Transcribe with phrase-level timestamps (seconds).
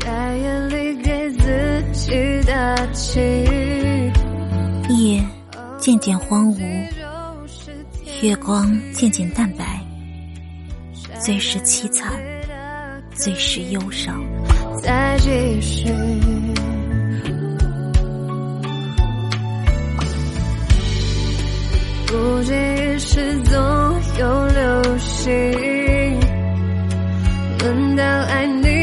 [0.00, 3.20] 在夜里给自己打气。
[4.88, 5.22] 夜
[5.78, 6.58] 渐渐荒芜，
[8.22, 9.80] 月光渐渐淡白，
[11.20, 12.12] 最是凄惨，
[13.14, 14.22] 最是忧伤。
[14.82, 15.92] 再继续。
[22.06, 23.54] 不经意时总
[24.18, 25.30] 有流星，
[27.60, 28.79] 轮到爱你。